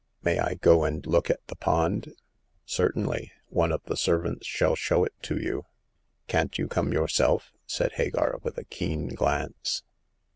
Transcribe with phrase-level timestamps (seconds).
[0.23, 2.15] May I go and look at the pond?"
[2.65, 3.33] Certainly.
[3.49, 5.65] One of the servants shall show it to you."
[6.25, 9.83] Can't you come yourself ?'* said Hagar, with a keen glance.